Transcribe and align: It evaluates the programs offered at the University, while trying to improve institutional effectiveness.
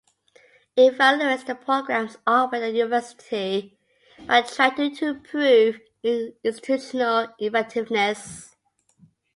It 0.75 0.95
evaluates 0.95 1.45
the 1.45 1.53
programs 1.53 2.17
offered 2.25 2.55
at 2.63 2.71
the 2.71 2.77
University, 2.79 3.77
while 4.25 4.43
trying 4.43 4.95
to 4.95 5.05
improve 5.09 5.79
institutional 6.43 7.27
effectiveness. 7.37 8.55